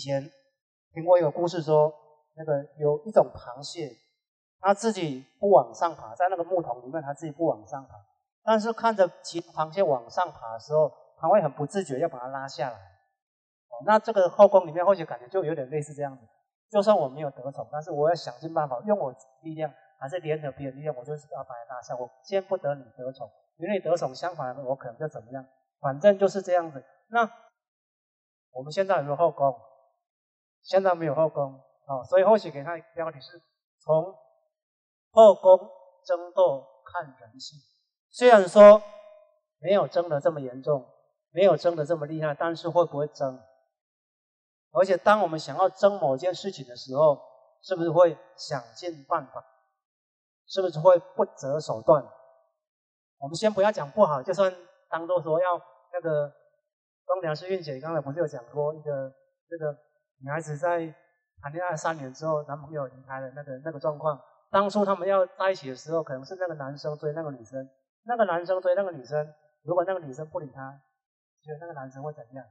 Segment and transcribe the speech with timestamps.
[0.00, 0.30] 以前
[0.94, 1.92] 听过一个故事说，
[2.34, 3.94] 那个有一种螃蟹，
[4.58, 7.96] 它自己不往上爬，在那个木桶里面，它自己不往上爬，
[8.42, 12.76] 但是看着其螃蟹往上爬的时候，它会很不自觉要把它拉下来。
[12.78, 16.26] 哦，那这个后宫里面或许感觉就有点类似这样子。
[16.70, 21.94] 就算我没有得宠，但是我要想尽办法用我力量，还是联合别人力量，我就是要把它拉下。
[21.94, 25.44] 我见不得你得宠，因为得宠相反，我可能就怎么样？
[25.78, 26.82] 反正就是这样子。
[27.08, 27.30] 那
[28.52, 29.54] 我们现在有没有后宫？
[30.62, 31.52] 现在没有后宫
[31.86, 33.40] 啊，所以或许给他标题是
[33.78, 34.14] 从
[35.10, 35.58] 后宫
[36.04, 37.58] 争斗看人性。
[38.10, 38.82] 虽然说
[39.58, 40.86] 没有争的这么严重，
[41.30, 43.42] 没有争的这么厉害，但是会不会争？
[44.72, 47.20] 而且当我们想要争某件事情的时候，
[47.62, 49.44] 是不是会想尽办法？
[50.46, 52.04] 是不是会不择手段？
[53.18, 54.54] 我们先不要讲不好，就算
[54.88, 55.60] 当做说要
[55.92, 56.32] 那个。
[57.12, 59.12] 东梁是运姐，刚才不是有讲过一个
[59.50, 59.76] 那个
[60.22, 60.94] 女孩子在
[61.42, 64.20] 谈恋爱三年之后，男朋友离开了那个那个状况。
[64.50, 67.68] 当初他们要在一起的时候，可能是那个男生追那个女生，
[68.04, 69.32] 那个男生追那个女生。
[69.62, 70.80] 如果那个女生不理他，
[71.42, 72.44] 觉得那个男生会怎样？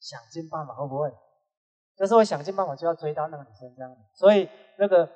[0.00, 1.12] 想尽办法会不会？
[1.96, 4.00] 就是会想尽办法就要追到那个女生这样子。
[4.14, 5.08] 所以那个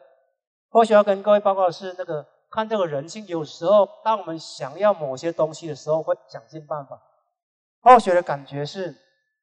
[0.71, 7.01] 或许要跟各位报告是，那个看这个人性，有时候当我们想要某些东西的时候，会想尽办法。
[7.81, 8.95] 后学的感觉是，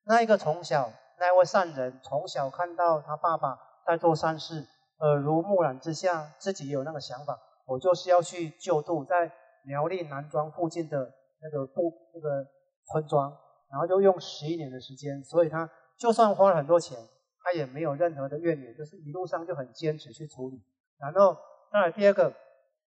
[0.06, 4.66] 那一个从小那位善人，从小看到他爸爸在做善事，
[5.00, 9.32] 耳濡目染之下，自己也有那个想法，我就是要去救度在
[9.64, 12.46] 苗栗南庄附近的那个部那个
[12.92, 13.36] 村庄，
[13.72, 16.98] 然后就用十一年的时间，所以他就算花了很多钱，
[17.44, 20.62] 他也没有任何的怨言，就是一路上就很坚持去处理。
[21.00, 21.38] 然后
[21.72, 22.34] 当然第二个，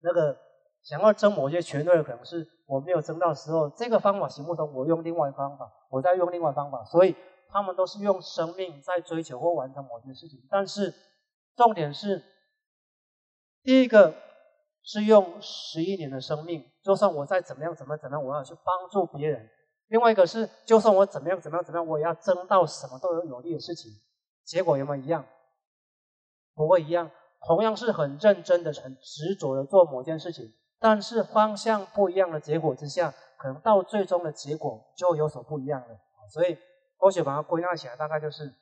[0.03, 0.37] 那个。
[0.83, 7.15] 想要争某些权利的可能是我没有争到时候，这个方法行不通，我用另外方法，我再用另外方法，所以
[7.53, 10.41] 他们都是用生命在追求或完成某件事情。
[10.51, 10.95] 但是
[11.57, 12.23] 重点是，
[13.63, 14.15] 第一个
[14.83, 19.47] 是用十一年的生命，就算我再怎么样怎么样怎么样，我要去帮助别人；
[19.89, 23.93] 另外一个是，就算我怎么样怎么样怎么样，我也要争到什么都有有利的事情，
[24.45, 25.25] 结果有没有一样？
[26.55, 27.11] 不会一样，
[27.47, 30.53] 同样是很认真的、很执着的做某件事情。
[30.79, 35.89] 但是方向不一样的结果之下，可能到最终的结果就有所不一样了。
[36.33, 36.57] 所以，
[37.01, 38.55] 或许把它归纳起来，大概就是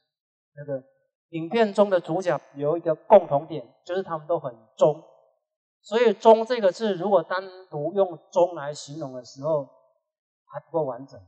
[0.56, 0.82] 那个
[1.30, 5.04] 影片中的主角有一个共同点，就是他们都很忠。
[5.82, 9.68] 所以“忠”这个字，如果单独用“忠”来形容的时候，
[10.46, 11.20] 还不够完整。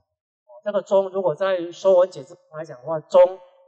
[0.64, 3.20] 这个“忠”如果在《说文解字》来讲的话，“忠”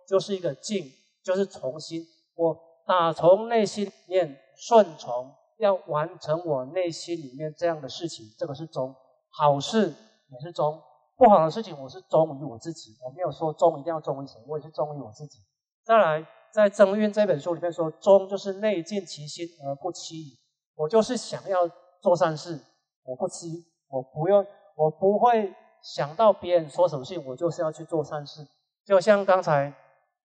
[0.08, 0.91] 就是一个静，
[1.22, 2.02] 就是从心，
[2.34, 5.34] 我打从内心里面顺从。
[5.58, 8.92] 要完成我内心里面这样的事情，这个是忠；
[9.31, 9.94] 好事
[10.28, 10.82] 也是忠，
[11.17, 12.97] 不好的事情我是忠于我自己。
[13.05, 15.39] 我没有说忠一定要忠于谁，我也是忠于我自己。
[15.84, 20.39] 再来，在《正运》这本书里面说，忠就是内尽其心而不欺。
[20.75, 21.69] 我就是想要
[22.00, 22.61] 做善事，
[23.05, 24.47] 我不欺，我不用，
[24.77, 28.47] 我不会想到别人说什么事，我就是要去做善事。
[28.84, 29.73] 就像刚才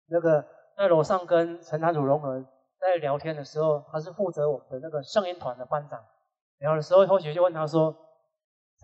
[0.08, 0.46] 那个
[0.76, 2.46] 在楼上跟陈坛主融合。
[2.84, 6.04] 在聊天的时候，他是负责我们的那个圣音团的班长。
[6.60, 7.96] 聊的时候，同学就问他说：“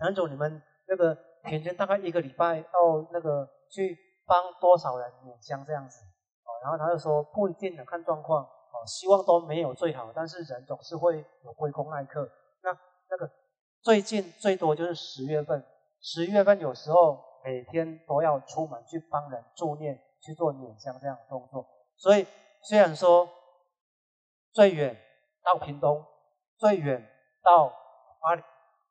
[0.00, 2.64] 陈总，你们那个平均大概一个礼拜要
[3.12, 6.04] 那个去帮多少人点香这样子？”
[6.44, 8.44] 哦，然后他就说：“不一定的，看状况。
[8.44, 12.28] 哦，希望都没有最好，但是人总是会有归功那一刻。
[12.62, 12.70] 那
[13.10, 13.30] 那个
[13.82, 15.64] 最近最多就是十月份，
[16.00, 21.66] 十月份有时候每天都要出门去帮人助念，去做点香这样的动作。
[21.96, 22.26] 所以
[22.62, 23.28] 虽然说。
[24.52, 24.96] 最远
[25.44, 26.04] 到屏东，
[26.58, 27.08] 最远
[27.40, 27.72] 到
[28.22, 28.42] 阿里。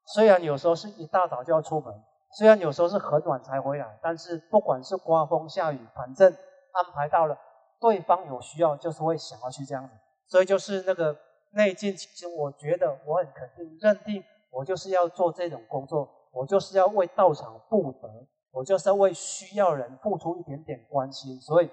[0.05, 1.93] 虽然有时候是一大早就要出门，
[2.37, 6.31] 虽然有时候是很晚才回来，但是不管是刮风下雨，反正
[6.71, 7.37] 安排到了，
[7.79, 9.93] 对方有需要，就是会想要去这样子。
[10.27, 11.17] 所以就是那个
[11.51, 18.09] 内境，其实我觉得我很肯定认定，我就是要做这种工作，我就是要为道场布德，
[18.51, 21.69] 我就是要为需要人付出一点点关心，所以。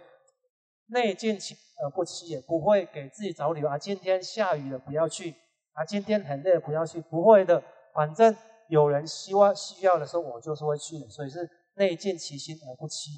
[0.88, 3.76] 内尽其而不欺，也不会给自己找理由啊。
[3.76, 5.34] 今天下雨了，不要去
[5.72, 5.84] 啊。
[5.84, 7.60] 今天很累，不要去，不会的。
[7.92, 8.32] 反正
[8.68, 11.08] 有人希望需要的时候，我就是会去的。
[11.08, 13.10] 所以是内见其心而不欺。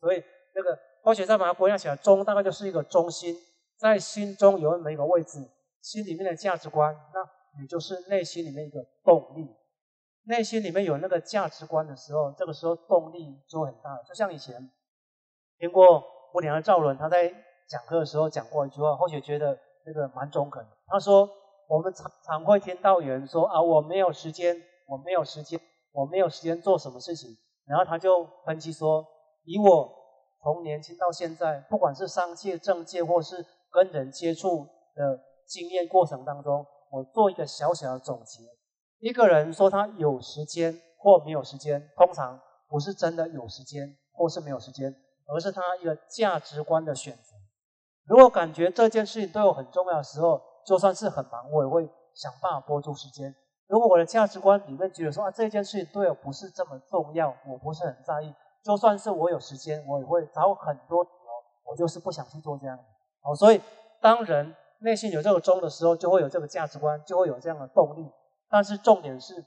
[0.00, 0.22] 所以
[0.54, 3.36] 那个或许再把它归纳起来，中大概就是一个中心，
[3.78, 5.38] 在心中有那么一个位置，
[5.82, 7.20] 心里面的价值观，那
[7.60, 9.48] 也就是内心里面一个动力。
[10.24, 13.96] 内心里面有那个价值观的时候，这个时候动力就很大。
[14.06, 14.70] 就像以前
[15.58, 16.04] 听过。
[16.32, 17.26] 我女儿赵伦，他在
[17.68, 20.64] 讲课的时候讲过一句话，或许觉得那个蛮中肯。
[20.86, 21.28] 他说
[21.66, 24.56] ：“我们常常会听到有人说啊，我没有时间，
[24.90, 25.60] 我没有时间，
[25.92, 29.06] 我没有时间做什么事情。”然后他就分析说
[29.46, 29.88] ：“以我
[30.42, 34.66] 从年轻到现在，不管是商界、政界，或是跟人接触
[34.96, 38.42] 的经验过程当中，我做一个小小的总结。
[38.98, 44.92] 一个人说他有时间或没有时间，通常不是真的有时间或是没有时间，
[45.26, 47.36] 而是他一个价值观的选择。
[48.04, 53.32] 如果感觉这件事情对我很重要的时候，就算是很忙，我也会想办法拨出时间。
[53.70, 58.34] 如果我的价值观里面觉得说啊这件事情对我不是这么重要，我不是很在意，
[58.64, 62.76] 就算是我有时间，我也会找很多理由，我就是不想去做这样。
[63.22, 63.62] 好，所以
[64.00, 68.10] 当人内心有这个钟的时候，就会有这个价值观，就会有这样的动力。
[68.48, 69.44] 但是重点是，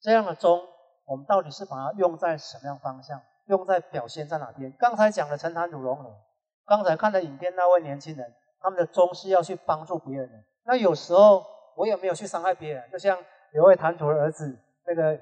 [0.00, 0.58] 这样的钟，
[1.04, 3.20] 我们到底是把它用在什么样方向？
[3.44, 4.74] 用在表现在哪边？
[4.78, 6.16] 刚才讲的陈坛主融合，
[6.64, 10.38] 刚才看的影片那位年轻人，他们的钟是要去帮助别人的。
[10.64, 11.44] 那有时候
[11.76, 13.16] 我也没有去伤害别人，就像
[13.52, 15.18] 有位坛主的儿子，那个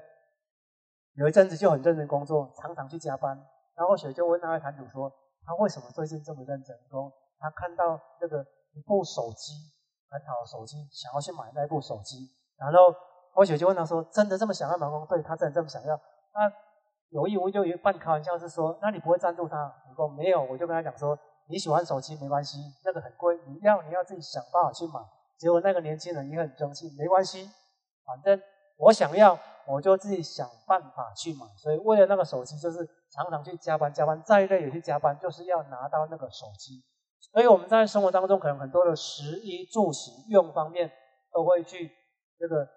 [1.15, 3.37] 有一阵子就很认真工作，常常去加班。
[3.75, 5.11] 然后雪就问那位坛主说
[5.45, 8.41] ：“他为什么最近这么认真？”说他看到那个
[8.73, 9.51] 一部手机，
[10.09, 12.31] 很好的手机，想要去买那部手机。
[12.57, 12.95] 然后
[13.33, 15.95] 我雪就问他说：“真的这么想要吗？”对，他真的这么想要。
[16.33, 16.49] 那
[17.09, 19.57] 有意无意就半开玩笑是说：“那你不会赞助他？”
[19.89, 21.17] 我说：“没有。”我就跟他讲说
[21.47, 25.01] ：“你喜欢手机没关系，那个很贵，你要你要自己想办法去买。”
[25.37, 27.49] 结果那个年轻人也很争气，没关系，
[28.05, 28.41] 反正
[28.77, 29.37] 我想要，
[29.67, 31.45] 我就自己想办法去买。
[31.57, 36.83] 所以为了那个手机，就是常常去加班，加班再累也去加班，就是要拿到那个手机。
[37.31, 40.91] 所以我们在生活当中，可能很多的食衣住行用方面
[41.33, 41.91] 都会去。
[42.37, 42.67] 这个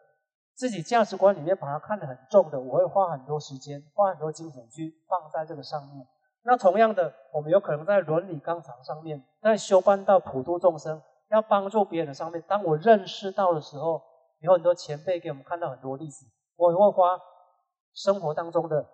[0.55, 6.07] 自己价值观里面把它看得很重的，我会花很多时间、花很多精神去放在这个上面。
[6.45, 14.03] 那同样的，我们有可能在伦理纲常上面，在修办到普度众生、要帮助别人的上面，当我认识到的时候，
[14.41, 16.27] 有很多前辈给我们看到很多例子，
[16.57, 17.19] 我也会花
[17.95, 18.89] 生活当中的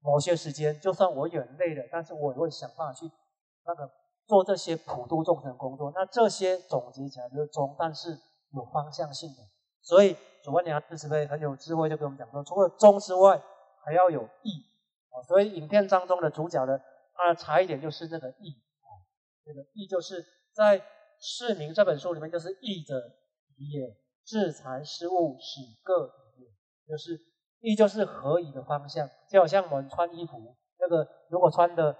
[0.00, 3.10] 某些时间，就算我很累了，但是我也会想办法去
[3.64, 3.90] 那个
[4.26, 5.92] 做这些普度众生工作。
[5.94, 8.10] 那这些总结起来就是中，但是
[8.52, 9.36] 有方向性的。
[9.80, 13.42] 所以主观良知慈悲很有智慧，就跟我们讲说，除了中之外，
[13.84, 14.50] 还要有义
[15.10, 15.22] 啊。
[15.26, 16.78] 所以影片当中的主角呢，
[17.14, 18.90] 他差一点就是那个义啊，
[19.44, 20.24] 这个义就是
[20.54, 20.78] 在
[21.22, 23.00] 《释名》这本书里面，就是义者
[23.56, 23.96] 宜也，
[24.26, 26.46] 制裁失物，使各也，
[26.86, 27.18] 就是
[27.60, 29.08] 义就是合宜的方向。
[29.30, 31.96] 就好像我们穿衣服，那个如果穿的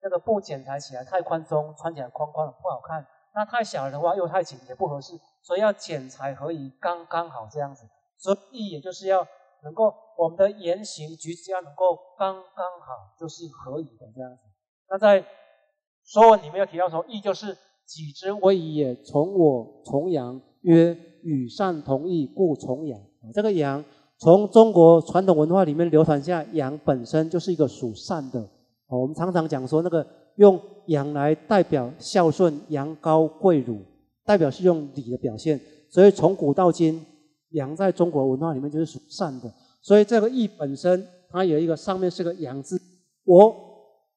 [0.00, 3.04] 那个布剪裁起来太宽松，穿起来宽宽的不好看。
[3.34, 7.84] 那太小的话，又太紧也不合适，所以要剪裁合宜，刚刚好这样子。
[8.16, 9.26] 所以也就是要
[9.64, 14.42] 能够我们的言行举止要能够刚刚好，就是合宜的这样子。
[14.88, 15.20] 那在
[16.04, 23.00] 《说文》里面有提到说，义就是己之为也，从我从阳，曰与善同义，故从阳。
[23.32, 23.84] 这个阳
[24.18, 28.40] 从中国传统文化里面流传下，阳本身就是一个属善的。
[28.88, 30.06] 哦我们常常讲说那个。
[30.36, 33.78] 用羊来代表孝顺，羊羔跪乳，
[34.24, 35.60] 代表是用礼的表现。
[35.88, 37.00] 所以从古到今，
[37.50, 39.48] 羊在中国文化里面就是属善的。
[39.80, 42.76] 所以这个义本身，它有一个上面是个羊字。
[43.24, 43.54] 我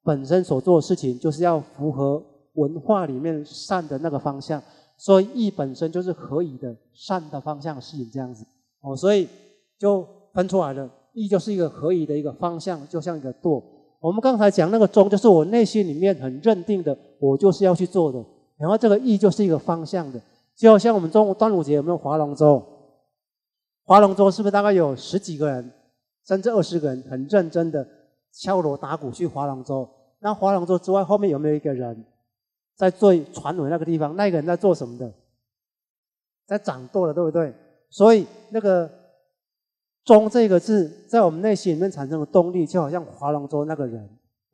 [0.03, 2.19] 本身所做的事情，就是要符合
[2.57, 4.61] 文化里面善的那个方向。
[4.99, 8.45] 所以义本身就是可以的善的方向事情这样子。
[8.81, 9.27] 哦，所以
[9.77, 13.63] 就分出来了，义就是一个可以的一个方向，就像一个舵。
[13.99, 18.23] 我们刚才讲那个中，就是我内心里面很认定的，我就是要去做的。
[18.57, 20.19] 然后这个义就是一个方向的，
[20.55, 22.63] 就像我们中午端午节有没有划龙舟？
[23.85, 25.71] 划龙舟是不是大概有十几个人，
[26.25, 27.87] 甚至二十个人，很认真的
[28.31, 29.87] 敲锣打鼓去划龙舟？
[30.19, 32.03] 那划龙舟之外，后面有没有一个人
[32.77, 34.15] 在最船尾那个地方？
[34.15, 35.11] 那个人在做什么的？
[36.45, 37.53] 在掌舵的，对不对？
[37.89, 38.89] 所以那个。
[40.05, 44.01] 中这个字在我们内心里面产生的动力，就好像划龙舟那个人；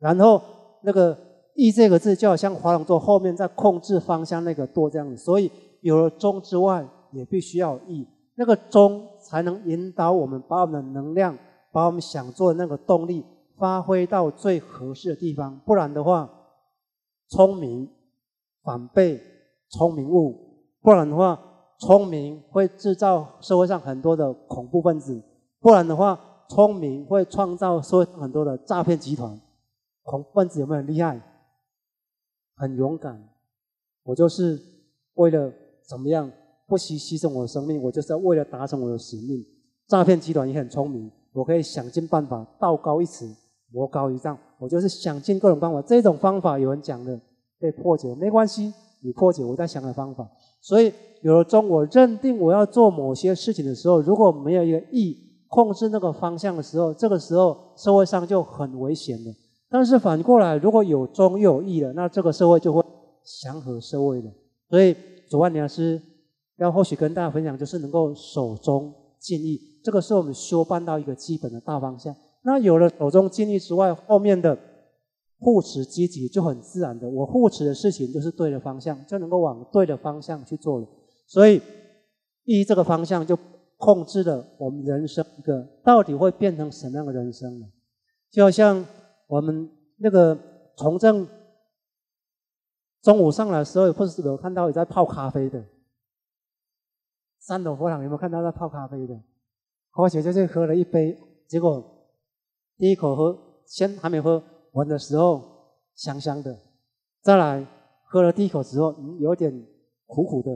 [0.00, 0.42] 然后
[0.82, 1.16] 那个
[1.54, 5.16] 义这个字，就好像划龙舟后面在控制方向那个舵这样子。
[5.16, 5.48] 所以
[5.80, 8.04] 有了中之外，也必须要义，
[8.34, 11.38] 那个中才能引导我们把我们的能量，
[11.70, 13.24] 把我们想做的那个动力
[13.56, 15.60] 发挥到最合适的地方。
[15.64, 16.28] 不然的话，
[17.28, 17.88] 聪明
[18.64, 19.20] 反被
[19.68, 20.32] 聪明误；
[20.80, 21.38] 不然的话，
[21.78, 25.22] 聪明会制造社会上很多的恐怖分子。
[25.60, 26.18] 不然的话，
[26.48, 29.38] 聪明会创造社会很多的诈骗集团。
[30.02, 31.20] 恐怖分子有没有很厉害？
[32.56, 33.28] 很勇敢。
[34.02, 34.60] 我就是
[35.14, 35.52] 为了
[35.88, 36.30] 怎么样，
[36.66, 39.44] 不惜牺牲我的生命，我就是为了达成我的使命。
[39.86, 43.26] 诈骗集团也很聪明，我可以想尽办法，道高一尺，
[43.70, 44.38] 魔高一丈。
[44.58, 45.82] 我就是想尽各种方法。
[45.82, 47.18] 这种方法有人讲的
[47.58, 50.28] 被破解，没关系，你破解，我在想的方法。
[50.60, 50.92] 所以
[51.22, 55.22] 有了中，我认定我要做某些事情的时候，如果没有一个义。
[55.46, 59.32] 控制那个方向的时候，这个时候社会上就很危险了。
[59.70, 62.82] 但是反过来，如果有忠又有义了，那这个社会就会
[63.22, 64.32] 祥和社会了。
[64.68, 64.96] 所以，
[65.30, 66.02] 主万良师
[66.56, 72.12] 要或许跟大家分享，就是能够守忠尽义，这个是我们修办到一个基本的大方向。
[72.42, 74.58] 那有了守忠尽义之外，后面的
[75.44, 80.88] 护持积极就很自然的，我护持的事情就是对的方向，就能够往对的方向去做了。
[81.26, 81.60] 所以，
[82.44, 83.38] 依这个方向就
[83.76, 87.66] 控制了我们人生一个到底会变成什么样的人生呢？
[88.30, 88.82] 就好像
[89.26, 90.38] 我们那个
[90.78, 91.28] 从政
[93.02, 95.62] 中午上来的时候，不是有看到有在泡咖啡的？
[97.38, 99.14] 三斗佛堂有没有看到在泡咖啡的？
[99.92, 101.84] 而且就是喝了一杯，结果
[102.78, 104.42] 第一口喝，先还没喝，
[104.74, 105.42] 闻的时候
[105.96, 106.56] 香香的，
[107.22, 107.66] 再来
[108.06, 109.52] 喝了第一口之后，嗯，有点
[110.06, 110.50] 苦苦的，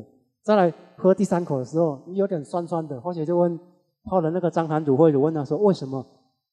[0.44, 3.00] 再来喝第三口的时候，你有点酸酸的。
[3.00, 3.58] 或者就问
[4.04, 6.04] 泡的那个张坛主会主问他说：为什么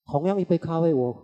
[0.07, 1.15] 同样一杯咖啡，我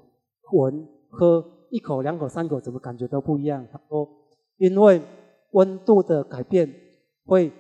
[0.53, 3.65] 闻喝一口、两口、三口，怎么感觉都不一样？
[3.71, 4.07] 他说：
[4.57, 5.01] 因为
[5.51, 6.71] 温度的改变
[7.25, 7.51] 会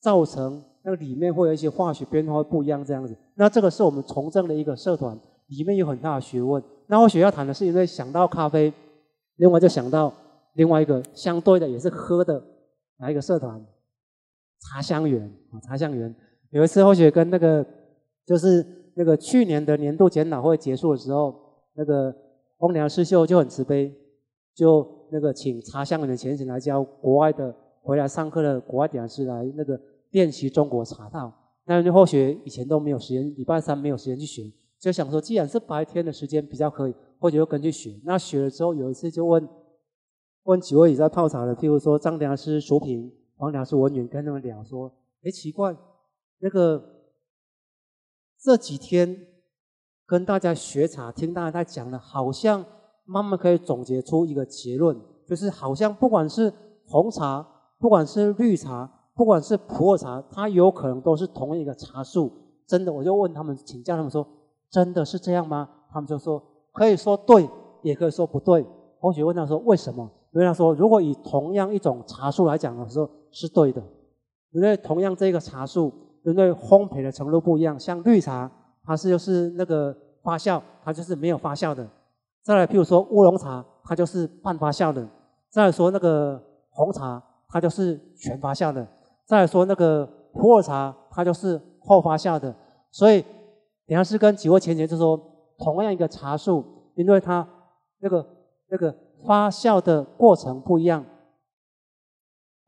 [0.00, 0.64] 造成。
[0.82, 3.14] 那个里面会有一些化学变化不一样，这样子。
[3.34, 5.14] 那这个是我们从政的一个社团，
[5.48, 6.62] 里面有很大的学问。
[6.90, 8.72] 那我学要谈的是，因为想到咖啡，
[9.36, 10.12] 另外就想到
[10.54, 12.42] 另外一个相对的也是喝的
[12.98, 13.64] 哪一个社团？
[14.58, 16.14] 茶香园啊，茶香园。
[16.50, 17.64] 有一次或许跟那个
[18.26, 21.34] 就是那个去年的年度检讨会结束的时候，
[21.74, 22.14] 那个
[22.58, 23.94] 翁良师秀就很慈悲，
[24.54, 29.80] 就那个请茶香园的前程来教国外的回来上课的国外讲师来那个。
[30.10, 31.32] 练习中国茶道，
[31.66, 34.42] 那就或许以前都没有时间，礼拜三没有时间去学，
[34.80, 38.00] 就想说，既然是白天的时间比较可以，或者就跟去学。
[38.04, 39.46] 那学了之后，有一次就问
[40.44, 44.90] 问几位也在泡茶的，譬如说张良师、淑平、黄良师、文远，跟他们聊说：，
[45.22, 45.76] 哎，奇怪，
[46.38, 46.82] 那个
[48.40, 49.26] 这几天
[50.06, 52.64] 跟大家学茶，听大家在讲的，好像
[53.04, 56.52] 慢慢可以总结出一个结论，就是好像不管是
[56.86, 57.46] 红茶，
[57.78, 58.96] 不管是绿茶。
[59.12, 62.32] 不管是普洱茶，它有可能都是同一个茶树。
[62.66, 64.26] 真的，我就问他们，请教他们说，
[64.70, 65.68] 真的是这样吗？
[65.92, 67.48] 他们就说，可以说对，
[67.82, 68.64] 也可以说不对。
[69.00, 70.08] 或许问他说，为什么？
[70.32, 73.82] 因为他说，如果以同样一种茶树来讲的时候，是对的。
[74.52, 75.92] 因为同样这个茶树，
[76.24, 78.50] 因为烘焙的程度不一样，像绿茶，
[78.84, 81.88] 它是就是那个发酵，它就是没有发酵的。
[82.42, 85.08] 再来，譬如说乌龙茶，它就是半发酵的。
[85.50, 88.86] 再说那个红茶，它就是全发酵的。
[89.26, 92.54] 再说那个普洱茶，它就是后发酵的，
[92.90, 93.24] 所以
[93.90, 95.20] 等下是跟几位前贤就说，
[95.58, 97.44] 同样一个茶树，因为它
[97.98, 98.24] 那个
[98.68, 98.94] 那个
[99.26, 101.04] 发酵的过程不一样，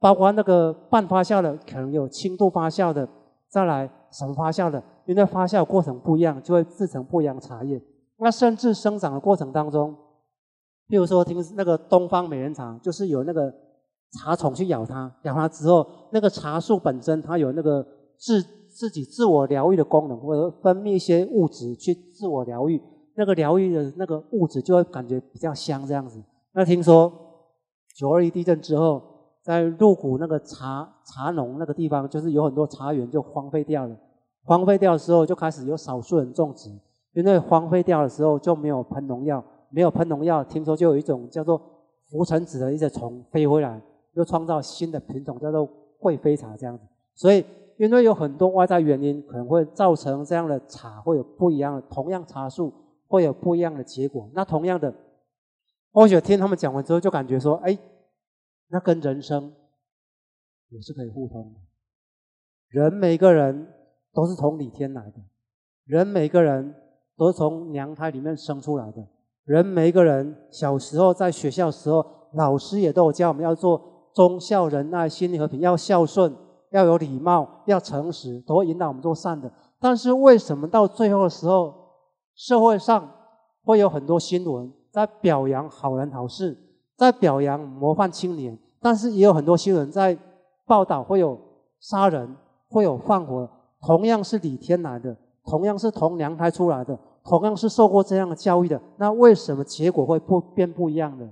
[0.00, 3.09] 包括那个半发酵的，可能有轻度发酵的，
[3.49, 7.81] 再来什么发酵的，因为发酵过程不一样，就会制成不一样的茶叶。
[8.17, 9.97] 那甚至生长的过程当中，
[10.88, 13.55] 比如说听那个东方美人茶，就是有那个。
[14.21, 17.83] 茶虫去咬它，咬它之后，那个茶树本身它有那个
[18.19, 22.81] 制自己自我疗愈的功能，或者分泌一些物质去自我疗愈，
[23.17, 26.23] 那个疗愈的那个物质就会感觉比较香这样子。
[26.52, 27.12] 那听说
[27.97, 29.02] 九二一地震之后，
[29.43, 33.97] 在鹿谷那个茶茶农那个地方，就是有很多茶园就荒废掉了。
[34.45, 36.71] 荒废掉的时候，就开始有少数人种植，
[37.12, 41.61] 因为荒废掉的时候就没有喷农药，没有喷农药，听说就有一种叫做
[42.11, 43.81] 浮尘子的一些虫飞回来。
[44.14, 45.67] 又创造新的品种，叫做
[45.99, 46.85] 贵妃茶这样子。
[47.14, 47.43] 所以，
[47.83, 52.73] 因为有很多外在原因，可能会造成这样的茶会有不一样的，同样茶树
[53.09, 54.31] 会有不一样的结果。
[54.35, 54.95] 那同样的，
[55.91, 57.77] 或许听他们讲完之后，就感觉说，哎，
[58.69, 59.53] 那跟人生
[60.69, 61.61] 也是可以互通的。
[62.69, 63.67] 人每个人
[64.15, 65.17] 都是从里天来的，
[65.85, 66.73] 人每个人
[67.17, 69.05] 都是从娘胎里面生出来的，
[69.43, 73.91] 人每一个人小时候在学校时候，老师也都有教我们要做。
[74.15, 76.33] 忠孝仁爱心理和平，要孝顺，
[76.73, 79.50] 要有礼貌，要诚实，都会引导我们做善的。
[79.79, 81.73] 但是为什么到最后的时候，
[82.35, 83.09] 社会上
[83.64, 86.59] 会有很多新闻在表扬好人好事，
[86.97, 90.19] 在表扬模范青年，但是也有很多新闻在
[90.67, 91.38] 报道会有
[91.81, 92.37] 杀人，
[92.69, 93.49] 会有放火，
[93.81, 101.29] 同样是李天来的，同样是同娘胎出来的，同样是受过这样的教育的，那为什么结果会不变不一样的？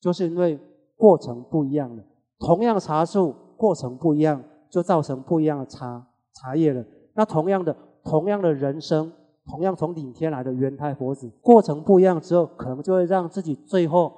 [0.00, 0.58] 就是因为。
[1.00, 2.02] 过程不一样了，
[2.38, 6.82] 同样茶树过程不一样，就造成不一样的茶茶叶了。
[7.12, 9.12] 那同样的，同样的人生，
[9.44, 14.10] 同样从顶天来的元太佛子，过程不一样之后，可能就会让自己最后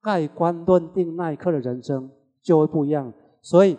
[0.00, 2.08] 盖棺论定那一刻的人生
[2.40, 3.12] 就会不一样。
[3.42, 3.76] 所以，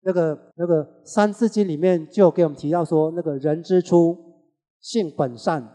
[0.00, 4.16] 那个那个《三字经》里面就给我们提到说，那个人之初，
[4.80, 5.68] 性本善，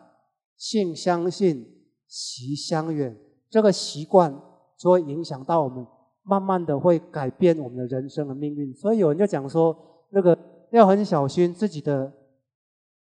[0.58, 1.64] 性相近，
[2.08, 3.16] 习相远。
[3.52, 4.42] 这个习惯
[4.78, 5.86] 就会影响到我们，
[6.28, 8.74] 慢慢的会改变我们的人生的命运。
[8.74, 9.76] 所以有人就讲说，
[10.10, 10.38] 那个
[10.72, 12.12] 要很小心自己的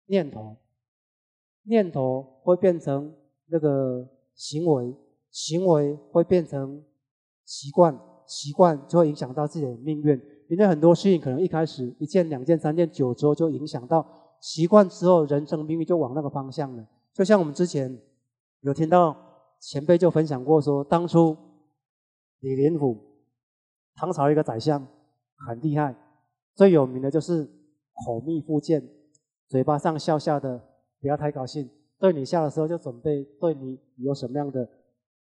[0.06, 0.56] 念头，
[1.62, 3.12] 念头会变成
[3.46, 4.94] 那个行为，
[5.30, 6.84] 行为会变成
[7.46, 10.20] 习惯，习惯就会影响到自己的命运。
[10.50, 14.06] 因为很多事情可能一开始一件、两件、三件、久之后就影响到
[14.40, 16.86] 习惯之后，人生命运就往那个方向了。
[17.14, 17.98] 就像我们之前
[18.60, 19.16] 有听到
[19.60, 21.36] 前辈就分享过说，当初
[22.40, 22.96] 李林甫，
[23.94, 24.86] 唐朝一个宰相，
[25.46, 25.96] 很厉害，
[26.54, 27.44] 最有名的就是
[28.06, 28.88] 口蜜腹剑，
[29.48, 30.62] 嘴巴上笑笑的，
[31.00, 31.68] 不要太高兴，
[31.98, 34.68] 对你笑的时候就准备对你有什么样的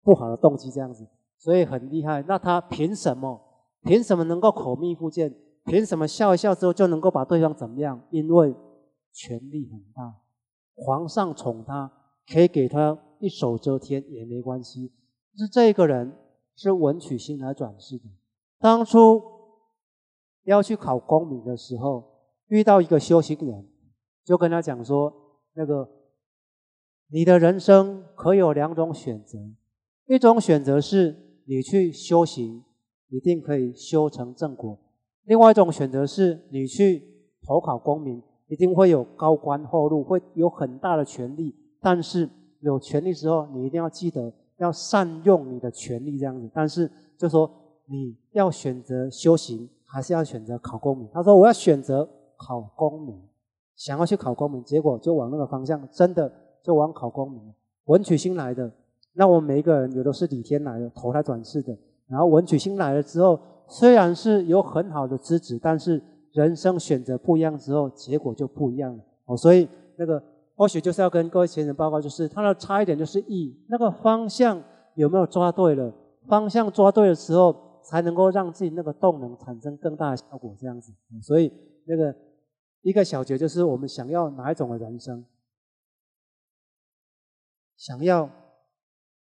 [0.04, 1.08] 不好的动机这样子，
[1.38, 2.22] 所以很厉害。
[2.28, 3.42] 那他凭什么？
[3.84, 5.34] 凭什么能够口蜜腹剑？
[5.64, 8.02] 凭什么笑一笑之后就能够把对方怎么样？
[8.12, 8.56] 因为
[9.14, 10.16] 权力很大，
[10.76, 11.92] 皇上宠他，
[12.32, 14.92] 可以给他一手遮天也没关系。
[15.38, 16.14] 是这个人
[16.56, 18.06] 是文曲星来转世的。
[18.60, 19.22] 当初
[20.44, 22.04] 要去考功名的时候，
[22.48, 23.68] 遇到一个修行人，
[24.24, 25.14] 就跟他讲说：
[25.54, 25.90] 那个
[27.10, 29.38] 你的人生可有两种选择，
[30.08, 32.64] 一种选择是你去修行。
[33.10, 34.78] 一定可以修成正果。
[35.26, 37.04] 另外一种选择是你去
[37.46, 41.56] 投考功名，一定会有高官厚禄，会有很大的权利。
[41.80, 42.28] 但是
[42.62, 46.50] 有权利之后，你一定要记得要善用你的权利，这样子。
[46.54, 47.50] 但是就说
[47.88, 51.10] 你要选择修行，还是要选择考功名？
[51.14, 52.08] 他说我要选择
[52.38, 53.22] 考功名，
[53.76, 56.32] 想要去考功名，结果就往那个方向，真的
[56.64, 57.54] 就往考功名。
[57.86, 58.72] 文曲星来的，
[59.14, 61.78] 那我们每一个人有的是李天来的，投胎转世的。
[62.08, 66.02] 然后文曲星来了之后，虽然是有很好的资质，但是
[66.34, 69.04] 人生选择不一样之后，结果就不一样了。
[69.26, 70.22] 哦，所以那个
[70.56, 74.64] 或许就是要跟各位前人报告，就是他的差一点就是 E，，那个方向
[74.96, 75.94] 有没有抓对了？
[76.28, 80.56] 方向抓对的时候，才能够让自己那个动能产生更大的效果。
[80.60, 81.52] 这样子，所以
[81.86, 82.16] 那个
[82.82, 85.26] 一个小节就是我们想要哪一种的人生？
[87.76, 88.30] 想要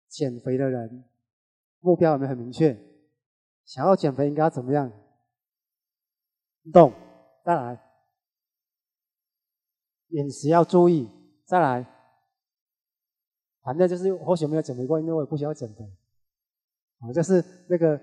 [0.08, 1.04] 减肥的人。
[1.80, 2.76] 目标有没有很明确？
[3.64, 4.90] 想要减肥应该要怎么样？
[6.64, 6.92] 运动，
[7.44, 7.80] 再来，
[10.10, 11.08] 饮食要注意，
[11.44, 11.86] 再来，
[13.62, 15.84] 反正就是或许没有减肥过，因为我也不需要减肥。
[17.00, 18.00] 啊，就是那个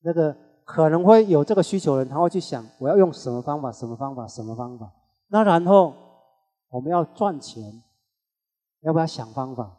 [0.00, 4.92] 那个可能会有这个需求的人，他会去想我要用什么方法，什么方法，什么方法。
[5.28, 5.94] 那然后
[6.68, 7.82] 我们要赚钱，
[8.80, 9.78] 要不要想方法？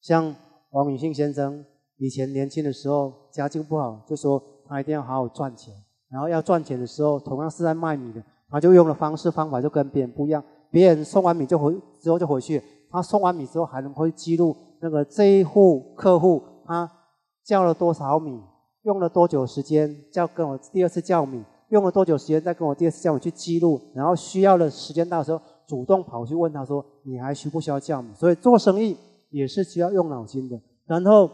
[0.00, 0.34] 像。
[0.70, 1.64] 王永信先生
[1.96, 5.74] 以前年轻的时候家境不好，就说他一定要好好赚钱。
[6.10, 10.42] 然后要赚钱的时候，同样是在卖米的，他就用的方式方法就跟别人不一样。
[10.70, 16.90] 别人送完米就回之后就回去，他送完米之后还能会记录那个这一户客户他
[17.44, 18.40] 叫了多少米，
[18.82, 23.80] 用了多久时间叫跟我第二次叫米，用了多久时间再跟我第二次叫米去记录。
[23.94, 28.96] 然后需要的时间到的时候，主动跑去问他说：“你还需不需要叫米？”所以做生意。
[29.30, 30.58] 也是需要用脑筋的。
[30.86, 31.30] 然后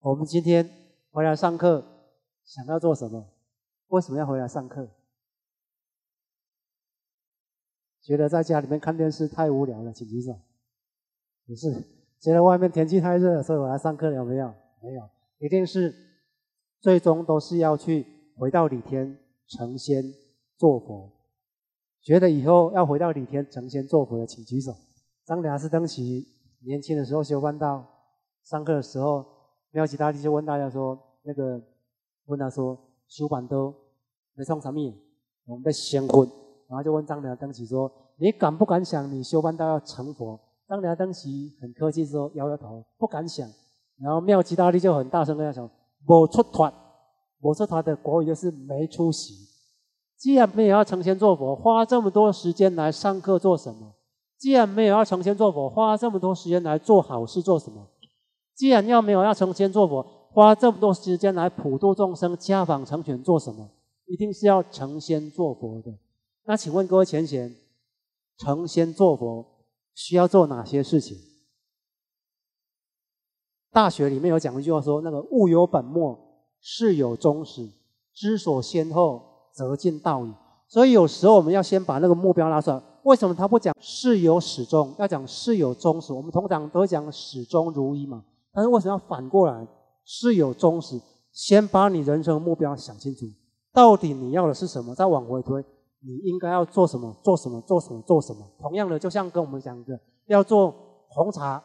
[0.00, 0.68] 我们今天
[1.12, 1.80] 回来上课，
[2.44, 3.24] 想要做什么？
[3.90, 4.88] 为什么要回来上课？
[8.06, 10.32] 觉得在家里面看电视太无聊了，请举手。
[11.44, 11.72] 不是，
[12.20, 14.46] 觉得外面天气太热，所以我来上课有没有？
[14.80, 15.02] 没有，
[15.38, 15.92] 一定是
[16.78, 20.04] 最终都是要去回到李天成仙
[20.56, 21.10] 做佛。
[22.00, 24.72] 觉得以后要回到李天成仙做佛的，请举手。
[25.24, 26.28] 张良是登奇。
[26.64, 27.84] 年轻的时候修办道，
[28.44, 29.26] 上课的时候，
[29.72, 31.60] 妙吉大帝就问大家说：“那个
[32.26, 33.74] 问他说修板都
[34.34, 34.94] 没送什么？
[35.46, 36.28] 我们被先婚。”
[36.68, 43.48] 然后就问张良登喜说：“你敢不敢想你修班道要成佛？”张良登喜很客气说：“摇摇头，不敢想。”
[44.00, 45.68] 然后妙吉大帝就很大声跟他讲
[46.06, 46.72] ：“我出团，
[47.40, 49.34] 我出团的国语就是没出息。
[50.16, 53.92] 既然没有要成仙做佛，花这么多时间来上课做什么？”
[54.38, 57.86] 既然没有要成仙做佛，花这么多时间来做好事做什么？
[58.54, 63.70] 既然要没有要成仙做佛，花这么多时间来普度众生、家访成全做什么？
[64.06, 65.90] 一定是要成仙做佛的。
[66.48, 67.54] 那请问各位前贤，
[68.38, 69.44] 成仙做佛
[69.94, 71.18] 需要做哪些事情？
[73.72, 76.16] 大学里面有讲一句话说：“那个物有本末，
[76.60, 77.68] 事有终始，
[78.14, 80.32] 知所先后，则近道矣。”
[80.68, 82.80] 所以有时候我们要先把那个目标拉出来。
[83.02, 86.12] 为什么他不讲事有始终，要讲事有终始？
[86.12, 88.24] 我们通常都讲始终如一嘛。
[88.52, 89.66] 但是为什么要反过来
[90.04, 91.00] 事有终始？
[91.32, 93.26] 先把你人生目标想清楚，
[93.72, 94.94] 到底你要的是什么？
[94.94, 95.62] 再往回推，
[96.00, 97.14] 你应该要做什么？
[97.22, 97.60] 做什么？
[97.62, 98.00] 做什么？
[98.02, 98.46] 做什么？
[98.58, 100.70] 同样的，就像跟我们讲的，要做
[101.08, 101.62] 红茶，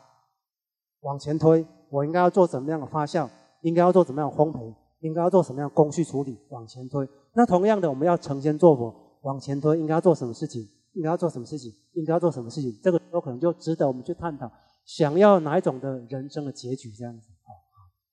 [1.01, 3.29] 往前推，我应该要做怎么样的发酵，
[3.61, 7.07] 应该要做怎么样的烘焙，应该要做什么样的工序处理，往前推。
[7.33, 10.61] 那同样的，我们要成仙做佛，往前推，应该要做什么事情？
[10.93, 11.71] 应该要做什么事情？
[11.93, 12.77] 应该要做什么事情？
[12.83, 14.51] 这个都可能就值得我们去探讨，
[14.85, 17.53] 想要哪一种的人生的结局这样子好？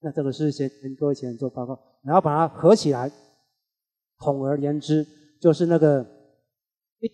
[0.01, 3.11] 那这个是先跟各位前人做报告，然后把它合起来，
[4.19, 5.05] 统而言之，
[5.39, 6.05] 就是那个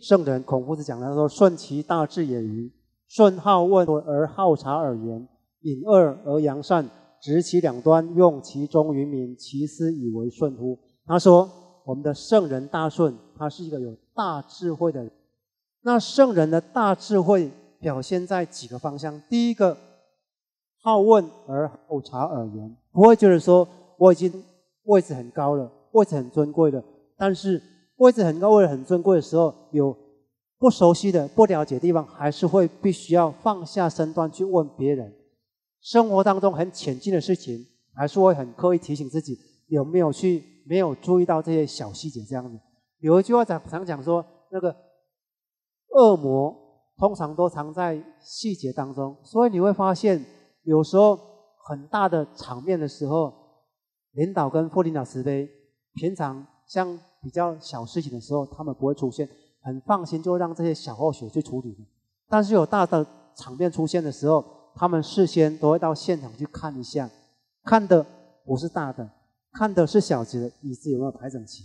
[0.02, 2.72] 圣人孔夫子讲的他说：“顺其大志也于，
[3.08, 5.28] 顺好问而好察而言，
[5.62, 6.90] 隐恶而扬善，
[7.22, 11.50] 执其两端，用其中于民，其斯以为顺乎？”他说。
[11.88, 15.12] 我们的圣人大顺，他是一个有大智慧的人。
[15.84, 19.22] 那圣人的大智慧表现在几个方向。
[19.30, 19.78] 第一个，
[20.82, 23.68] 好问而好察而言，不会就是说
[24.00, 24.44] 我已经
[24.86, 26.84] 位置很高了，位置很尊贵了，
[27.20, 27.62] 但是
[27.98, 29.96] 位置很高、位置很尊贵的时候，有
[30.58, 35.14] 不熟悉的、不了解的地方，还是会必须要放下身段去问别人。
[35.82, 40.56] 生活当中很浅近的事情，还是会很刻意提醒自己有没有去。
[40.68, 42.60] 没有注意到这些小细节，这样子。
[42.98, 44.76] 有一句话讲常讲说，那个
[45.90, 46.52] 恶魔
[46.98, 50.26] 通常都藏在细节当中，所以你会发现，
[50.64, 51.16] 有时候
[51.70, 53.32] 很大的场面的时候，
[54.14, 55.48] 领导跟副领导慈悲，
[55.94, 59.28] 平常像比较小事情的时候，他们不会出现，
[59.62, 61.76] 很放心就让这些小后学去处理。
[62.30, 63.04] 但是有大的
[63.36, 67.10] 场面出现的时候，他们事先都会到现场去看一下，
[67.64, 68.06] 看的
[68.46, 69.10] 不是大的。
[69.52, 71.64] 看的是小节椅子有没有排整齐，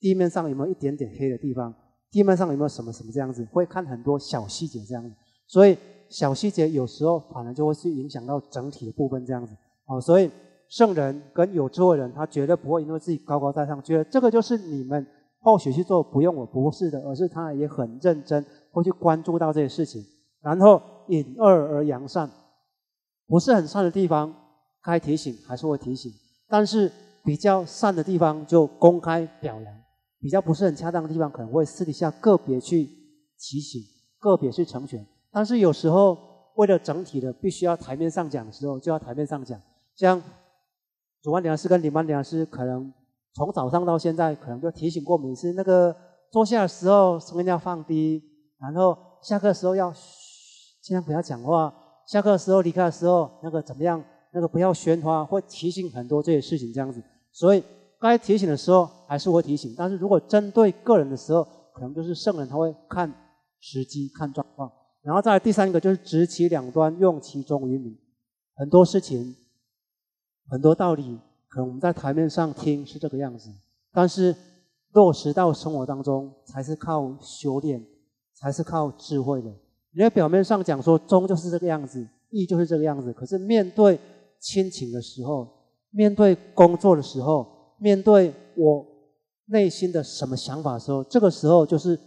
[0.00, 1.72] 地面上有没有一点点黑的地方，
[2.10, 5.14] 地面上有没有什么什么这样子，会看很多小细节这样子，
[5.46, 9.54] 所以小细节有时候反而就会去影响到整体的部分这样子。
[9.86, 10.28] 哦，所以
[10.70, 15.06] 圣人跟有智慧人，他绝对不会因为自己高高在上，觉得这个就是你们
[15.40, 20.02] 后学去做，不用我不是的，而是他也很认真，会去关注到这些事情，
[20.40, 22.30] 然后隐恶而扬善，
[23.26, 24.34] 不是很善的地方，
[24.82, 26.10] 该提醒还是会提醒，
[26.48, 26.90] 但是。
[27.22, 29.74] 比较善的地方就公开表扬，
[30.20, 32.88] 比较不是很恰当的地方，可能会私底下个别去
[33.38, 33.82] 提醒，
[34.18, 35.06] 个别去成全。
[35.30, 36.16] 但是有时候
[36.56, 39.60] 为了整体的，必须要台面上讲的时候，就要台面上讲。
[39.94, 40.20] 像
[41.22, 42.92] 主班讲师跟领班讲师，可能
[43.34, 45.94] 从早上到现在，可能就提醒过每次那个
[46.30, 48.22] 坐下的时候声音要放低，
[48.58, 49.92] 然后下课的时候要
[50.82, 51.72] 尽量不要讲话，
[52.06, 54.02] 下课的时候离开的时候那个怎么样？
[54.32, 57.02] 那个不要喧哗，会提醒很多这些事情这样子，
[57.32, 57.64] 所以
[57.98, 61.42] 该提醒的时候还是会提醒，但是如果针对个人的时候，
[61.74, 63.12] 可能就是圣人他会看
[63.58, 64.70] 时机、看状况，
[65.02, 67.98] 然后再来第三个就是执其两端，用其中于民。
[68.54, 69.34] 很多事情、
[70.50, 71.16] 很多道理，
[71.48, 73.48] 可能我们在台面上听是这个样子，
[73.92, 74.34] 但是
[74.92, 77.86] 落实到生活当中，才是靠修炼，
[78.34, 79.48] 才是靠智慧的。
[79.92, 83.96] 你在表面上讲说忠就是这个样子，义就是这个样子，可是面对
[84.40, 85.48] 亲情的时候，
[85.90, 88.84] 面对工作的时候，面对我
[89.46, 91.98] 内心的什么想法的时候，这个时候就是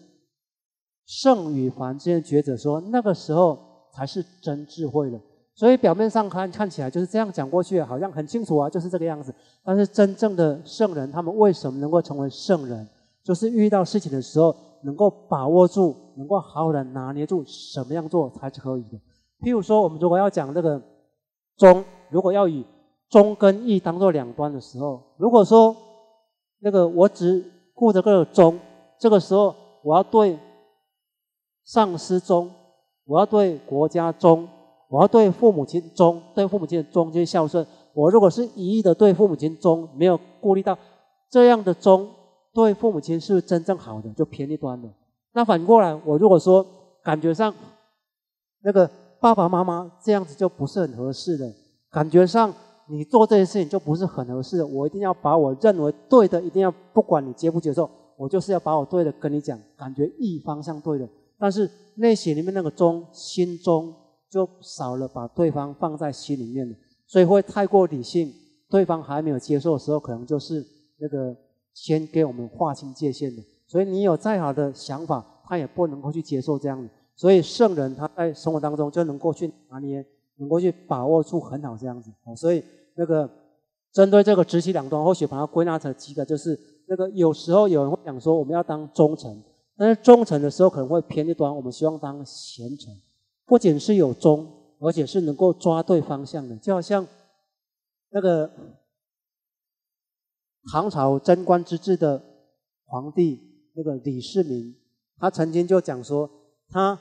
[1.06, 5.20] 圣与凡之间抉择，说那个时候才是真智慧了。
[5.56, 9.34] 所以表面上看看起来就是这样讲过去，好像很清楚啊，就是这个样子。
[9.64, 12.88] 但是真正的圣人，他们为什么能够成为圣人？
[13.24, 18.98] 就是遇到事情的时候，能够把握住，能够好好的拿捏住，什么样做才是可以的。
[19.42, 20.82] 譬如说，我们如果要讲这个
[21.58, 21.84] 中。
[22.10, 22.64] 如果要以
[23.10, 25.76] 忠跟义当做两端的时候，如果说
[26.60, 28.60] 那个我只顾着个忠，
[29.00, 30.38] 这个时候我要对
[31.64, 32.52] 上司忠，
[33.06, 34.48] 我要对国家忠，
[34.94, 37.66] 我要对父母亲忠，对父母亲忠就是孝顺。
[37.96, 40.78] 我如果是一意的对父母亲忠，没有顾虑到
[41.32, 42.08] 这样的忠
[42.54, 44.88] 对父母亲是真正好的，就偏一端了。
[45.34, 46.64] 那反过来，我如果说
[47.04, 47.52] 感觉上
[48.62, 48.88] 那个
[49.20, 51.52] 爸爸妈妈这样子就不是很合适的。
[51.90, 52.54] 感觉上，
[52.88, 54.64] 你做这些事情就不是很合适。
[54.64, 59.60] 我一定要把我认为对的，一定要不管你接不接受，我就是要把我对的跟你讲。
[59.76, 63.92] 感觉一方向对的，但是内心里面那个忠心中
[64.34, 68.34] 就少了把对方放在心里面的，所以会太过理性。
[68.70, 70.66] 对方还没有接受的时候，可能就是
[70.98, 71.36] 那个
[71.74, 73.44] 先给我们划清界限的。
[73.68, 76.90] 所以你有再好的想法，他也不能够去接受这样的。
[77.16, 80.04] 所以圣人他在生活当中就能够去拿捏。
[80.38, 82.62] 能够去把握住很好这样子，所以
[82.96, 83.30] 那个
[83.92, 89.44] 针对这个直起两端，或许把它归纳成几个，就是那个有时候有人会讲说我们要当忠臣，
[89.78, 92.92] 但是忠臣的时候可能会偏一端，我们希望当贤臣，
[93.46, 94.48] 不仅是有忠，
[94.80, 97.06] 而且是能够抓对方向的，就好像
[98.10, 98.50] 那个
[100.72, 102.24] 唐朝贞观之治的
[102.86, 103.40] 皇帝
[103.76, 104.76] 那个李世民，
[105.18, 106.30] 他曾经就讲说，
[106.70, 107.00] 他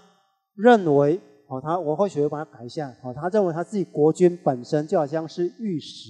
[0.55, 6.09] 认为哦，他我或许会把它改一下，哦，他认为他自己国君本身就好像是玉石，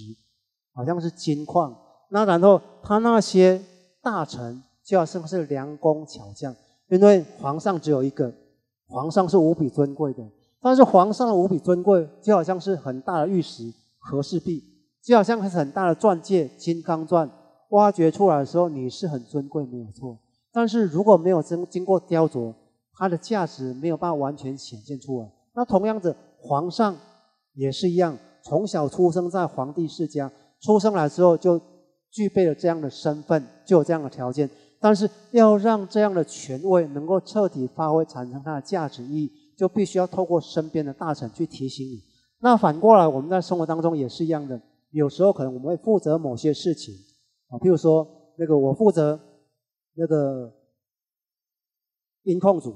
[0.73, 1.77] 好像是金矿，
[2.09, 3.61] 那然后他那些
[4.01, 6.55] 大臣就好像是良工巧匠，
[6.89, 8.33] 因为皇上只有一个，
[8.93, 10.23] 皇上是无比尊贵的，
[10.61, 14.63] 但是皇上的无比尊贵就好像是很大的玉石和氏璧，
[15.03, 17.27] 就好像是很大的钻戒金刚钻，
[17.69, 20.19] 挖掘出来的时候你是很尊贵没有错，
[20.51, 22.53] 但是如果没有经经过雕琢。
[22.95, 25.27] 它的价值没有办法完全显现出来。
[25.55, 26.95] 那同样子，皇上
[27.55, 31.59] 也是一样，从小出生在皇帝世家，出生来之后就
[32.11, 34.47] 具备了这样的身份，就有这样的条件。
[34.83, 42.03] 但是要让这样的权位能够彻底发挥，产生它的价值意义，就必须要透过身边的大臣去提醒你。
[42.41, 44.61] 那反过来，我们在生活当中也是一样的。
[44.91, 46.93] 有时候可能我们会负责某些事情
[47.47, 48.05] 啊，譬如说
[48.37, 49.17] 那个我负责
[49.95, 50.51] 那个。
[52.25, 52.73] 音控组，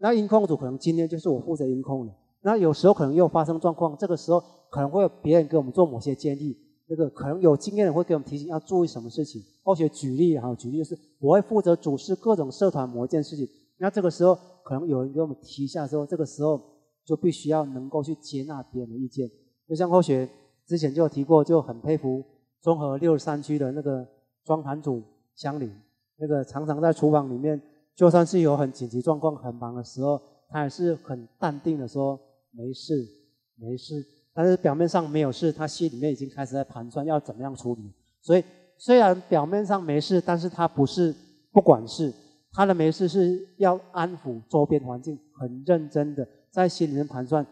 [0.00, 2.12] 那音控组可能今天就是我负责音控的。
[2.42, 4.38] 那有时候可能又发生状况，这个时候
[4.70, 6.54] 可能会有别人给我们做某些建议，
[6.86, 9.42] 那个可能有经验的会给我们提醒要注意什么事情。
[9.62, 16.60] 或许举例哈，举例就是我会负责主持各种社团某一件事情，那这个时候可能有人给我们提一下之后，这个时候
[17.04, 19.30] 就必须要能够去接纳别人的意见。
[19.68, 20.28] 就像后学
[20.66, 22.24] 之前就有提过，就很佩服
[22.60, 24.06] 综合六十三区的那个
[24.44, 25.02] 装盘组
[25.34, 25.72] 香菱，
[26.18, 27.60] 那个常常在厨房里面。
[27.94, 30.18] 就算是有很紧急状况、很忙的时候，
[30.48, 32.18] 他还是很淡定的说
[32.50, 33.06] ：“没事，
[33.54, 34.02] 没事。”
[34.34, 37.92] 但是表面上没有事，他心里面已经开始在盘算要怎么样处理。
[38.20, 38.44] 所以
[38.78, 41.14] 虽然表面上没事，但是他不是
[41.52, 42.12] 不管事，
[42.52, 47.46] 他的没事是要安抚周边环境，很认真的在心里面盘算，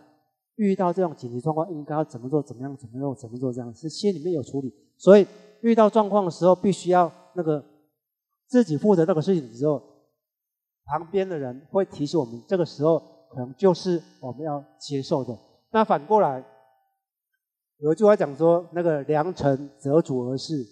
[0.57, 4.73] 遇到这种紧急状况应该要怎么做、怎么样、怎么做、怎么做，这样是心里面有处理。
[4.97, 5.27] 所以
[5.61, 7.65] 遇到状况的时候，必须要那个
[8.47, 9.83] 自己负责那个事情的时候。
[10.87, 12.99] 旁边的人会提醒我们，这个时候
[13.31, 15.39] 可能就是我们要接受的。
[15.71, 16.45] 那反过来，
[17.81, 20.67] 有一句话讲说：“那个良臣择主而事。”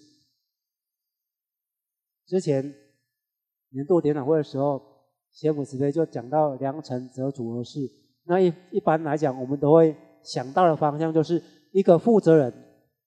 [2.27, 2.63] 之前
[3.69, 4.79] 年度典览会的时候，
[5.31, 7.79] 先母慈悲就讲到“良臣择主而事”。
[8.25, 11.41] 那一一般来讲，我们都会想到的方向就是，
[11.71, 12.53] 一个负责人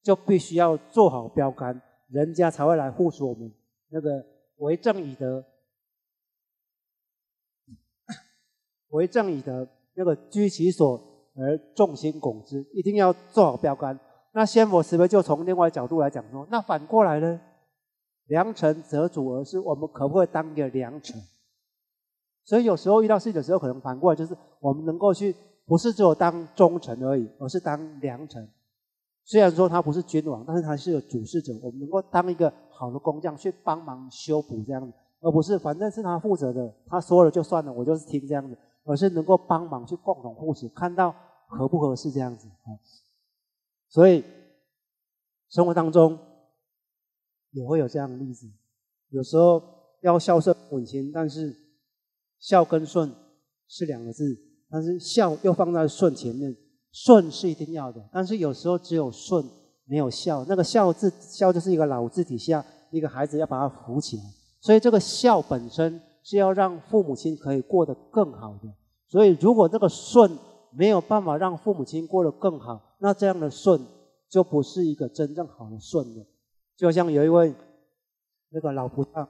[0.02, 3.52] 就必须要做好标杆，人家才会来护持我们。
[3.88, 5.44] 那个为政以德。
[8.88, 13.98] 为政以德，那个居其所而众星拱之，一定要做好标杆。
[14.32, 17.40] 那仙佛慈悲就从另外角度来讲说，那反过来呢？
[18.26, 21.20] 良臣择主而事，我们可不可以当一个良臣？
[22.44, 25.34] 所以有时候遇到事情的时候，可能反过来就是我们能够去，
[25.66, 28.48] 不是只有当忠臣而已，而是当良臣。
[29.24, 38.56] 虽然说他不是君王，但是他是有主事者，我们能够当一个好的工匠去帮忙修补这样子，而不是反正是他负责的，他说了就算了，我就是听这样子。
[38.84, 41.14] 而是能够帮忙去共同护持，看到
[41.46, 42.74] 合不合适这样子啊。
[43.88, 44.24] 所以
[45.48, 46.18] 生活当中
[47.50, 48.50] 也会有这样的例子，
[49.10, 49.62] 有时候
[50.00, 51.54] 要孝顺母亲，但是
[52.40, 53.14] 孝跟顺
[53.68, 54.36] 是两个字，
[54.68, 56.56] 但是孝又放在顺前面，
[56.90, 59.44] 顺是一定要的，但是有时候只有顺
[59.84, 64.22] 没有孝，那个孝字孝就是一个老字底下一个孩子要把它扶起来，
[64.60, 66.00] 所以这个孝本身。
[66.22, 68.72] 是要让父母亲可以过得更好的，
[69.08, 70.38] 所以如果这个顺
[70.70, 73.84] 没有办法让父母亲过得更好，那这样的顺
[74.28, 76.24] 就不是一个真正好的顺了。
[76.76, 77.52] 就像有一位
[78.50, 79.28] 那个老菩萨，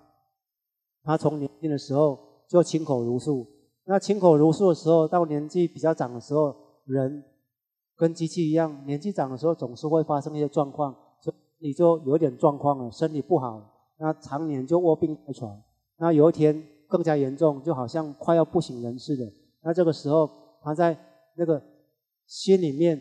[1.02, 3.46] 他从年轻的时候就亲口如素，
[3.84, 7.24] 那亲口如素的时候，到年纪比较长的时候，人
[7.96, 13.62] 跟机器一样，年纪长的时候总是会发生一些状况，所以你就有点状况了，身体不好，
[13.96, 15.60] 那常年就卧病在床，
[15.96, 16.68] 那有一天。
[16.92, 19.32] 更加严重，就好像快要不省人事的。
[19.62, 20.28] 那这个时候，
[20.60, 20.94] 他在
[21.36, 21.62] 那个
[22.26, 23.00] 心里面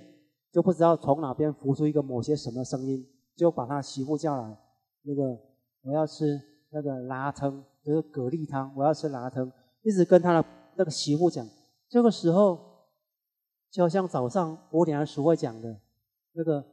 [0.50, 4.58] 就不知道从哪边浮出一个某些什么声音，就把他媳妇叫来，
[5.02, 5.38] 那个
[5.82, 9.52] 我要吃那个拉汤，就是蛤蜊汤，我要吃拉汤，
[9.82, 11.46] 一直跟他的那个媳妇讲。
[11.90, 12.58] 这个时候，
[13.70, 15.82] 就像早上我点师会讲的，
[16.32, 16.64] 那个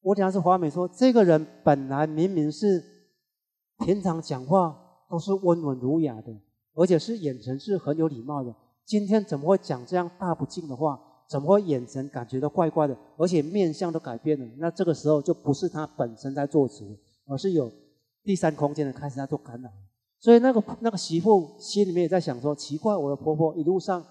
[0.00, 2.82] 我点是华美说，这个人本来明明是
[3.86, 6.36] 平常讲话都是温文儒雅的。
[6.78, 8.54] 而且是眼神是很有礼貌的，
[8.86, 10.98] 今天怎么会讲这样大不敬的话？
[11.28, 12.96] 怎么会眼神感觉到怪怪的？
[13.16, 17.70] 而且面相都改变了，那这个时候就不是他本身在做主，而是有
[18.22, 19.68] 第三空间的开始在做干扰。
[20.20, 24.02] 所以那个那个媳妇心里面也在想说：奇怪，我的婆婆一路上，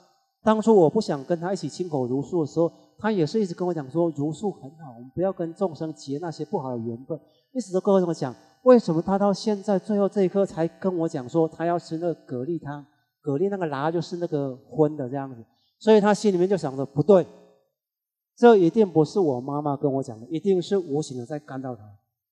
[0.44, 7.20] 当初我不想跟她一起亲口如数的时候，她也是一直跟我讲说如数很好，我们不要跟众生结那些不好的缘分，
[7.54, 8.36] 一直都跟我这么讲。
[8.68, 12.86] 为什么他到现在最后这一刻才跟我讲说他要吃那个蛤蜊汤？
[13.22, 15.42] 蛤蜊那个拿就是那个荤的这样子。
[15.80, 17.26] 所以他心里面就想着不对，
[18.36, 21.82] 这一定不是我妈妈跟我讲的，一定是无形的在干扰他。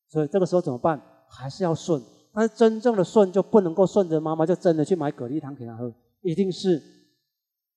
[0.09, 1.01] 所以这个时候怎么办？
[1.29, 2.01] 还是要顺。
[2.33, 5.89] 但是真正的顺就不能够顺着妈妈，就真的去买蛤蜊汤给他喝，
[6.21, 6.81] 一定是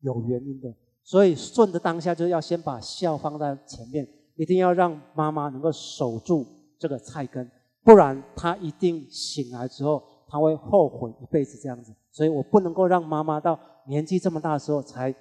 [0.01, 0.75] 有原因的。
[1.05, 6.45] 所以顺的当下就是要先把孝放在前面，一定要让妈妈能够守住
[6.77, 7.49] 这个菜根，
[7.85, 11.95] 不然他一定醒来之后他会后悔一辈子这样子。
[12.11, 15.15] 所以我不能够让妈妈到年纪这么大的时候才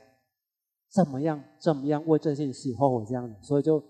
[0.92, 3.36] 怎么样怎么样为这件事后悔这样子。
[3.42, 3.82] 所以就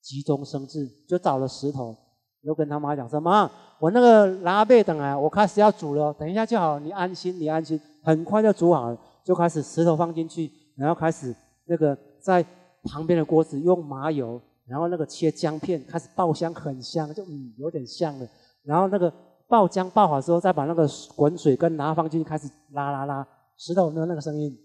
[0.00, 1.96] 急中生智，就找了石头。
[2.42, 12.46] 又跟他妈讲说：“妈，我那个拉贝等啊，我开始要煮了，等一下就好，你安心，你安心，很快就煮好了。”就开始石头放进去，然后开始那个在
[12.84, 18.28] 旁边的锅子用麻油，然后那个切姜片，开始爆香，很香，就嗯有点香了。
[18.62, 19.12] 然后那个
[19.48, 23.26] 爆姜爆好之后，再把那个滚水跟拿放进去，开始拉拉拉，
[23.56, 24.56] 石头有没有那个声音？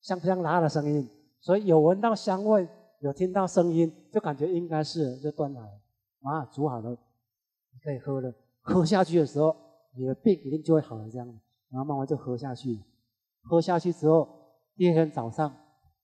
[0.00, 1.08] 像不像拉的声音？
[1.40, 2.68] 所以有闻到香味，
[3.00, 5.60] 有听到声音，就感觉应该是就端来
[6.22, 6.96] 啊，煮好了。
[7.82, 9.56] 可以喝了，喝下去的时候，
[9.96, 11.08] 你的病一定就会好了。
[11.10, 11.26] 这样，
[11.70, 12.78] 然后慢慢就喝下去。
[13.42, 14.28] 喝下去之后，
[14.76, 15.50] 第二天早上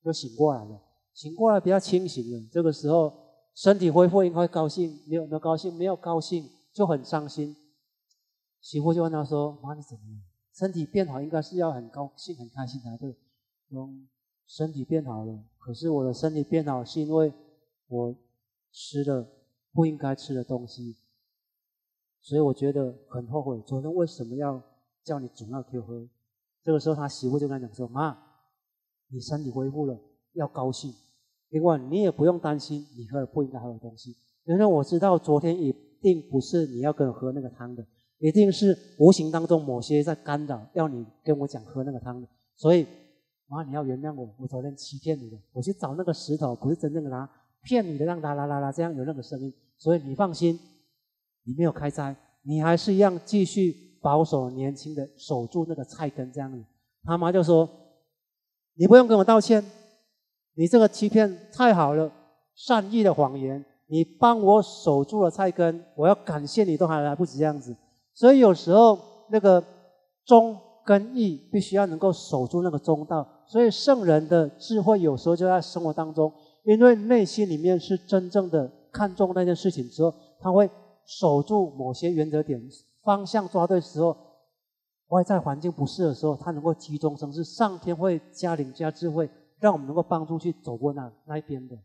[0.03, 0.81] 就醒过来了，
[1.13, 2.49] 醒过来比较清醒了。
[2.51, 3.13] 这个时候
[3.57, 5.01] 身体恢复，应该高兴。
[5.07, 7.57] 没有没有高兴，没有高兴就很伤心。
[8.61, 10.21] 媳妇就问他说：“妈，你怎么了？
[10.53, 13.17] 身体变好，应该是要很高兴、很开心才对。
[13.71, 14.07] 嗯，
[14.47, 17.33] 身体变好了，可是我的身体变好是因为
[17.89, 18.15] 我
[18.71, 19.27] 吃了
[19.73, 20.95] 不应该吃的东西。”
[22.21, 24.63] 所以我觉得很后悔，昨天为什么要
[25.03, 26.07] 叫你煮那酒喝？
[26.63, 28.19] 这个时候他媳妇就跟他讲说：“妈，
[29.09, 29.99] 你身体恢复了，
[30.35, 30.93] 要高兴。
[31.59, 34.15] 另外，你也不用担心你喝了不应该喝的东西，
[34.45, 37.85] 因为我知道昨天一定不是你要跟我喝那个汤的，
[38.19, 42.29] 一定是无形当中某些在干扰，要你跟我讲喝那个汤的。
[42.57, 42.87] 所以，
[43.49, 47.29] 妈，你要原谅我，我昨天欺骗你的，我去找那个石头，不是真正的拿
[47.63, 49.53] 骗你的，让啦啦啦啦这样有那个声音。
[49.79, 50.59] 所以你放心。”
[51.49, 56.61] 你没有开斋，你还是一样继续保守年轻的守住那个菜根这样子。
[57.05, 57.71] 他妈就说
[58.75, 59.65] ：“你不用跟我道歉，
[60.57, 62.11] 你这个欺骗太好了，
[62.55, 67.77] 善意的谎言，你帮我守住了菜根，我要感谢你都还来不及这样子。
[68.15, 68.99] 所以有时候
[69.31, 69.63] 那个
[70.25, 73.27] 忠跟义必须要能够守住那个中道。
[73.47, 76.33] 所以圣人的智慧有时候就在生活当中，
[76.65, 80.69] 因为内心里面是真正的看重那件事情之后，他会。
[81.09, 82.61] 守住某些原则点，
[83.05, 84.17] 方向抓对时候，
[85.07, 91.79] 外在环境不适的时候，他能够集中生智，上天会加灵加智慧，让我们能够帮助去走过那那一边的。